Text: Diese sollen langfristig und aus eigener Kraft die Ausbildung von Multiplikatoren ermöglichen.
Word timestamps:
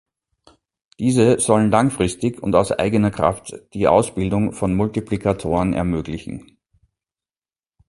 Diese 0.97 1.39
sollen 1.39 1.69
langfristig 1.69 2.41
und 2.41 2.55
aus 2.55 2.71
eigener 2.71 3.11
Kraft 3.11 3.53
die 3.75 3.87
Ausbildung 3.87 4.51
von 4.51 4.73
Multiplikatoren 4.73 5.73
ermöglichen. 5.73 6.57